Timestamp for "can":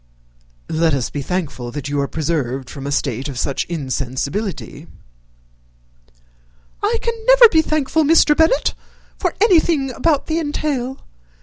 7.47-7.49